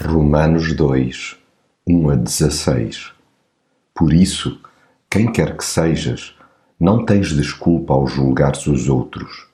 [0.00, 1.36] Romanos 2,
[1.84, 3.12] 1 a 16
[3.92, 4.60] Por isso,
[5.10, 6.36] quem quer que sejas,
[6.78, 9.48] não tens desculpa ao julgares os outros.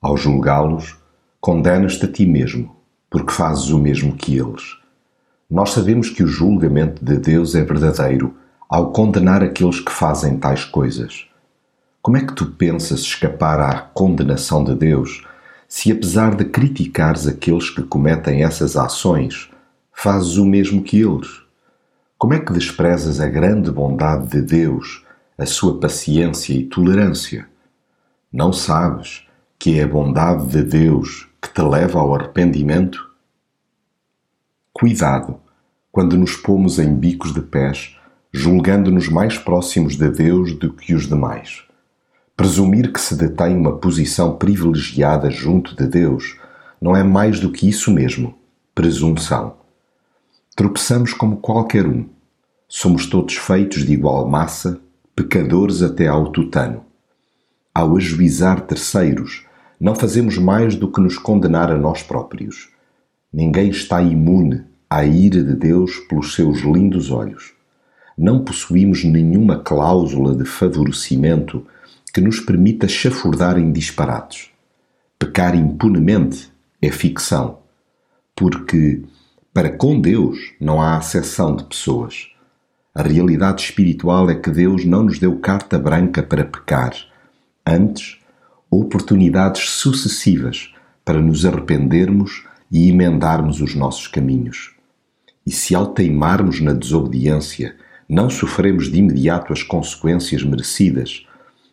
[0.00, 0.96] Ao julgá-los,
[1.42, 2.74] condenas-te a ti mesmo,
[3.10, 4.78] porque fazes o mesmo que eles.
[5.50, 8.34] Nós sabemos que o julgamento de Deus é verdadeiro
[8.70, 11.26] ao condenar aqueles que fazem tais coisas.
[12.00, 15.22] Como é que tu pensas escapar à condenação de Deus
[15.68, 19.51] se, apesar de criticares aqueles que cometem essas ações,
[19.92, 21.42] fazes o mesmo que eles?
[22.18, 25.04] Como é que desprezas a grande bondade de Deus,
[25.36, 27.48] a sua paciência e tolerância?
[28.32, 29.26] Não sabes
[29.58, 33.10] que é a bondade de Deus que te leva ao arrependimento?
[34.72, 35.38] Cuidado
[35.90, 37.96] quando nos pomos em bicos de pés,
[38.32, 41.64] julgando-nos mais próximos de Deus do que os demais.
[42.34, 46.38] Presumir que se detém uma posição privilegiada junto de Deus
[46.80, 48.34] não é mais do que isso mesmo,
[48.74, 49.61] presunção.
[50.54, 52.04] Tropeçamos como qualquer um.
[52.68, 54.78] Somos todos feitos de igual massa,
[55.16, 56.84] pecadores até ao tutano.
[57.74, 59.46] Ao ajuizar terceiros,
[59.80, 62.68] não fazemos mais do que nos condenar a nós próprios.
[63.32, 67.54] Ninguém está imune à ira de Deus pelos seus lindos olhos.
[68.16, 71.66] Não possuímos nenhuma cláusula de favorecimento
[72.12, 74.50] que nos permita chafurdar em disparates.
[75.18, 77.60] Pecar impunemente é ficção,
[78.36, 79.02] porque
[79.54, 82.28] para com Deus não há acessão de pessoas.
[82.94, 86.94] A realidade espiritual é que Deus não nos deu carta branca para pecar,
[87.66, 88.18] antes,
[88.70, 90.72] oportunidades sucessivas
[91.04, 94.72] para nos arrependermos e emendarmos os nossos caminhos.
[95.46, 97.76] E se ao teimarmos na desobediência
[98.08, 101.26] não sofremos de imediato as consequências merecidas,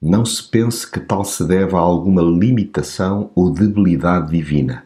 [0.00, 4.84] não se pense que tal se deve a alguma limitação ou debilidade divina,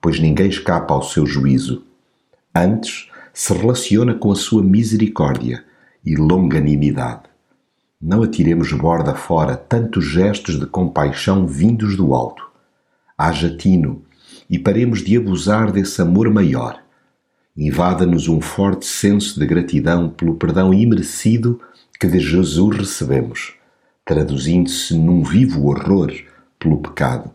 [0.00, 1.85] pois ninguém escapa ao seu juízo.
[2.56, 5.64] Antes, se relaciona com a sua misericórdia
[6.04, 7.24] e longanimidade.
[8.00, 12.48] Não atiremos borda fora tantos gestos de compaixão vindos do alto.
[13.18, 14.02] Haja tino
[14.48, 16.80] e paremos de abusar desse amor maior
[17.56, 21.58] invada-nos um forte senso de gratidão pelo perdão imerecido
[21.98, 23.54] que de Jesus recebemos,
[24.04, 26.12] traduzindo-se num vivo horror
[26.58, 27.30] pelo pecado.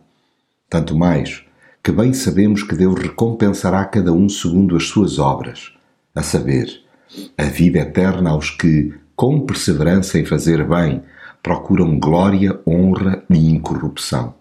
[0.70, 1.42] Tanto mais
[1.82, 5.72] que bem sabemos que Deus recompensará cada um segundo as suas obras,
[6.14, 6.80] a saber,
[7.36, 11.02] a vida eterna aos que, com perseverança em fazer bem,
[11.42, 14.34] procuram glória, honra e incorrupção,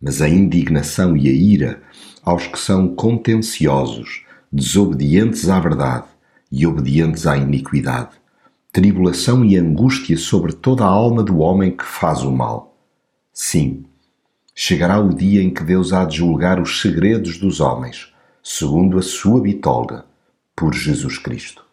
[0.00, 1.82] mas a indignação e a ira
[2.22, 6.06] aos que são contenciosos, desobedientes à verdade
[6.52, 8.10] e obedientes à iniquidade,
[8.70, 12.76] tribulação e angústia sobre toda a alma do homem que faz o mal.
[13.32, 13.86] Sim,
[14.58, 18.10] chegará o dia em que Deus há de julgar os segredos dos homens,
[18.42, 20.06] segundo a sua bitolga,
[20.56, 21.65] por Jesus Cristo.